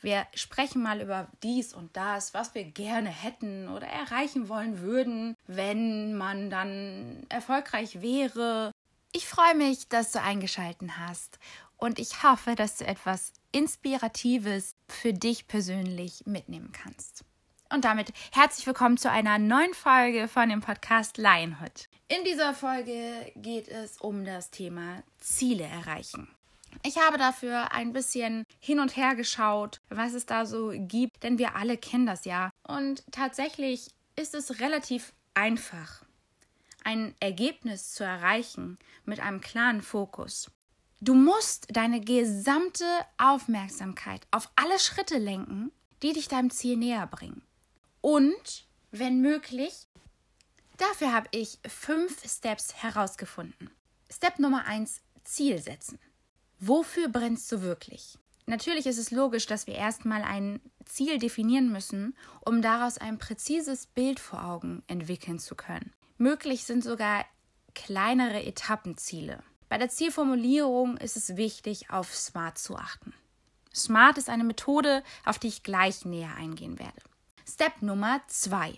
[0.00, 5.36] Wir sprechen mal über dies und das, was wir gerne hätten oder erreichen wollen würden,
[5.46, 8.72] wenn man dann erfolgreich wäre.
[9.12, 11.38] Ich freue mich, dass du eingeschalten hast
[11.76, 17.24] und ich hoffe, dass du etwas Inspiratives für dich persönlich mitnehmen kannst.
[17.72, 21.88] Und damit herzlich willkommen zu einer neuen Folge von dem Podcast Lionhood.
[22.08, 26.28] In dieser Folge geht es um das Thema Ziele erreichen.
[26.82, 31.38] Ich habe dafür ein bisschen hin und her geschaut, was es da so gibt, denn
[31.38, 32.50] wir alle kennen das ja.
[32.62, 36.02] Und tatsächlich ist es relativ einfach,
[36.84, 40.50] ein Ergebnis zu erreichen mit einem klaren Fokus.
[41.00, 42.84] Du musst deine gesamte
[43.16, 47.42] Aufmerksamkeit auf alle Schritte lenken, die dich deinem Ziel näher bringen.
[48.00, 49.72] Und, wenn möglich,
[50.76, 53.70] dafür habe ich fünf Steps herausgefunden.
[54.10, 55.98] Step Nummer eins: Ziel setzen.
[56.60, 58.18] Wofür brennst du wirklich?
[58.44, 62.14] Natürlich ist es logisch, dass wir erstmal ein Ziel definieren müssen,
[62.44, 65.92] um daraus ein präzises Bild vor Augen entwickeln zu können.
[66.18, 67.24] Möglich sind sogar
[67.74, 69.42] kleinere Etappenziele.
[69.70, 73.14] Bei der Zielformulierung ist es wichtig, auf SMART zu achten.
[73.74, 77.00] SMART ist eine Methode, auf die ich gleich näher eingehen werde.
[77.48, 78.74] Step Nummer 2.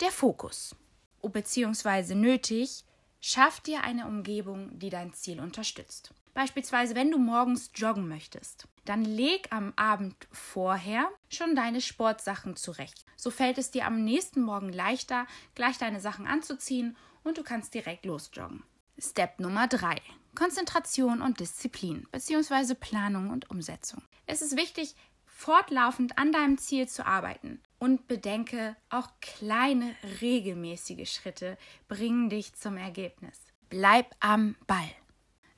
[0.00, 0.74] Der Fokus.
[1.20, 2.84] Beziehungsweise nötig,
[3.24, 6.12] schaff dir eine Umgebung, die dein Ziel unterstützt.
[6.34, 13.06] Beispielsweise, wenn du morgens joggen möchtest, dann leg am Abend vorher schon deine Sportsachen zurecht.
[13.16, 17.72] So fällt es dir am nächsten Morgen leichter, gleich deine Sachen anzuziehen und du kannst
[17.72, 18.62] direkt losjoggen.
[18.98, 19.96] Step Nummer 3.
[20.34, 22.74] Konzentration und Disziplin bzw.
[22.74, 24.02] Planung und Umsetzung.
[24.26, 24.96] Es ist wichtig,
[25.34, 27.60] fortlaufend an deinem Ziel zu arbeiten.
[27.78, 33.38] Und bedenke, auch kleine regelmäßige Schritte bringen dich zum Ergebnis.
[33.68, 34.90] Bleib am Ball.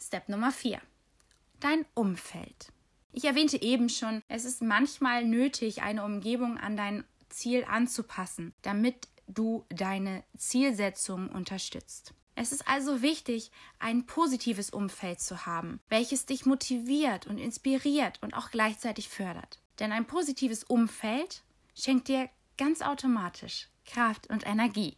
[0.00, 0.80] Step Nummer 4.
[1.60, 2.72] Dein Umfeld.
[3.12, 9.08] Ich erwähnte eben schon, es ist manchmal nötig, eine Umgebung an dein Ziel anzupassen, damit
[9.28, 12.14] du deine Zielsetzung unterstützt.
[12.34, 18.34] Es ist also wichtig, ein positives Umfeld zu haben, welches dich motiviert und inspiriert und
[18.34, 19.60] auch gleichzeitig fördert.
[19.78, 21.42] Denn ein positives Umfeld
[21.74, 24.96] schenkt dir ganz automatisch Kraft und Energie,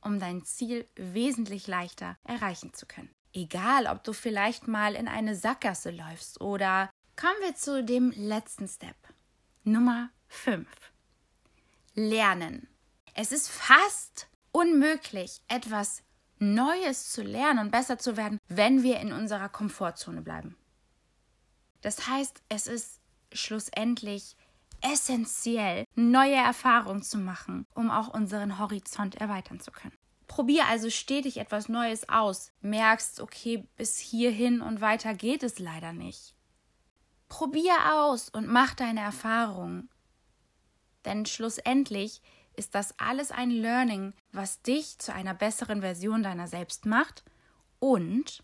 [0.00, 3.10] um dein Ziel wesentlich leichter erreichen zu können.
[3.32, 8.68] Egal, ob du vielleicht mal in eine Sackgasse läufst oder kommen wir zu dem letzten
[8.68, 8.96] Step.
[9.64, 10.66] Nummer 5.
[11.94, 12.68] Lernen.
[13.14, 16.02] Es ist fast unmöglich, etwas
[16.38, 20.56] Neues zu lernen und besser zu werden, wenn wir in unserer Komfortzone bleiben.
[21.80, 22.97] Das heißt, es ist
[23.32, 24.36] schlussendlich
[24.80, 29.96] essentiell, neue Erfahrungen zu machen, um auch unseren Horizont erweitern zu können.
[30.26, 32.52] Probier also stetig etwas Neues aus.
[32.60, 36.34] Merkst, okay, bis hierhin und weiter geht es leider nicht.
[37.28, 39.88] Probier aus und mach deine Erfahrungen.
[41.04, 42.22] Denn schlussendlich
[42.54, 47.24] ist das alles ein Learning, was dich zu einer besseren Version deiner selbst macht
[47.78, 48.42] und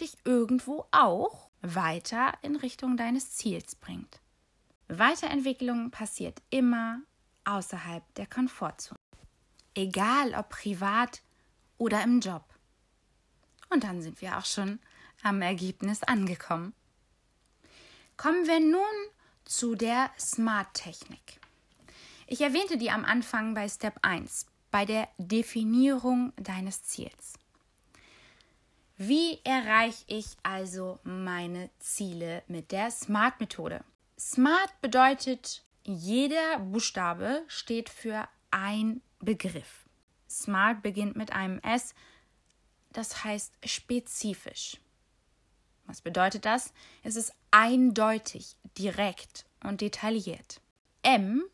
[0.00, 4.20] dich irgendwo auch weiter in Richtung deines Ziels bringt.
[4.88, 7.00] Weiterentwicklung passiert immer
[7.44, 8.98] außerhalb der Komfortzone
[9.74, 11.22] egal ob privat
[11.78, 12.44] oder im Job.
[13.70, 14.78] Und dann sind wir auch schon
[15.22, 16.74] am Ergebnis angekommen.
[18.16, 18.82] Kommen wir nun
[19.44, 21.40] zu der Smart-Technik.
[22.26, 27.34] Ich erwähnte die am Anfang bei Step 1, bei der Definierung deines Ziels.
[28.96, 33.84] Wie erreiche ich also meine Ziele mit der SMART-Methode?
[34.16, 39.88] SMART bedeutet, jeder Buchstabe steht für ein Begriff.
[40.30, 41.94] Smart beginnt mit einem S,
[42.92, 44.78] das heißt spezifisch.
[45.86, 46.72] Was bedeutet das?
[47.02, 50.60] Es ist eindeutig, direkt und detailliert.
[51.02, 51.44] M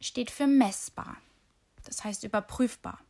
[0.00, 1.16] steht für messbar,
[1.84, 3.00] das heißt überprüfbar.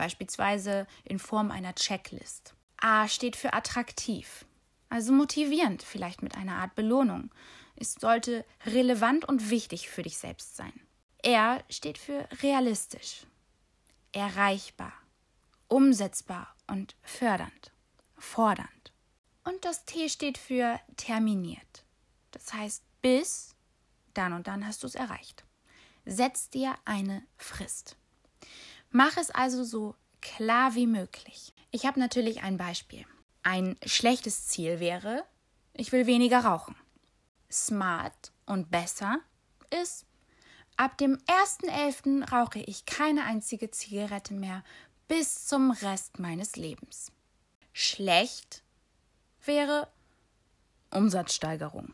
[0.00, 2.54] Beispielsweise in Form einer Checklist.
[2.78, 4.46] A steht für attraktiv,
[4.88, 7.30] also motivierend, vielleicht mit einer Art Belohnung.
[7.76, 10.72] Es sollte relevant und wichtig für dich selbst sein.
[11.22, 13.26] R steht für realistisch,
[14.12, 14.94] erreichbar,
[15.68, 17.70] umsetzbar und fördernd,
[18.16, 18.94] fordernd.
[19.44, 21.84] Und das T steht für terminiert.
[22.30, 23.54] Das heißt, bis
[24.14, 25.44] dann und dann hast du es erreicht.
[26.06, 27.98] Setz dir eine Frist.
[28.90, 31.54] Mach es also so klar wie möglich.
[31.70, 33.04] Ich habe natürlich ein Beispiel.
[33.42, 35.24] Ein schlechtes Ziel wäre,
[35.72, 36.76] ich will weniger rauchen.
[37.50, 39.20] Smart und besser
[39.82, 40.04] ist,
[40.80, 42.32] Ab dem 1.11.
[42.32, 44.64] rauche ich keine einzige Zigarette mehr
[45.08, 47.12] bis zum Rest meines Lebens.
[47.74, 48.62] Schlecht
[49.44, 49.88] wäre
[50.90, 51.92] Umsatzsteigerung.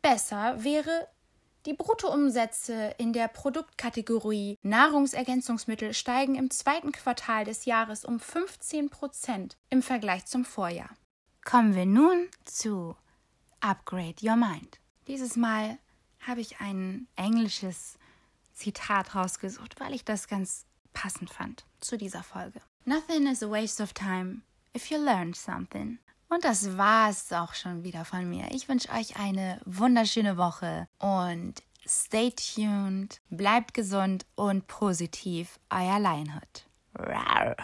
[0.00, 1.08] Besser wäre,
[1.66, 9.56] die Bruttoumsätze in der Produktkategorie Nahrungsergänzungsmittel steigen im zweiten Quartal des Jahres um 15 Prozent
[9.70, 10.90] im Vergleich zum Vorjahr.
[11.44, 12.96] Kommen wir nun zu
[13.60, 14.80] Upgrade Your Mind.
[15.06, 15.78] Dieses Mal
[16.20, 17.98] habe ich ein englisches
[18.52, 22.60] Zitat rausgesucht, weil ich das ganz passend fand zu dieser Folge.
[22.84, 24.42] Nothing is a waste of time
[24.74, 25.98] if you learn something.
[26.32, 28.46] Und das war es auch schon wieder von mir.
[28.52, 36.00] Ich wünsche euch eine wunderschöne Woche und stay tuned, bleibt gesund und positiv, euer.
[36.94, 37.56] Rawr.